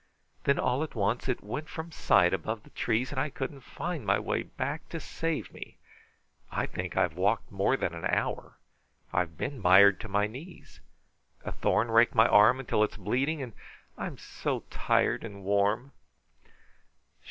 [0.45, 4.03] Then all at once it went from sight above the trees, and I couldn't find
[4.03, 5.77] my way back to save me.
[6.51, 8.57] I think I've walked more than an hour.
[9.13, 10.79] I have been mired to my knees.
[11.45, 13.53] A thorn raked my arm until it is bleeding, and
[13.95, 15.91] I'm so tired and warm."